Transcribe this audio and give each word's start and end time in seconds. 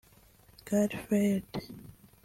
Garfield 0.65 1.45